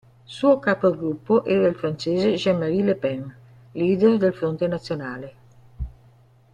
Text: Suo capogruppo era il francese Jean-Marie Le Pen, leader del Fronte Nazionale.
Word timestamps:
Suo 0.25 0.57
capogruppo 0.57 1.45
era 1.45 1.67
il 1.67 1.75
francese 1.75 2.33
Jean-Marie 2.33 2.81
Le 2.83 2.95
Pen, 2.95 3.35
leader 3.73 4.17
del 4.17 4.33
Fronte 4.33 4.65
Nazionale. 4.67 5.33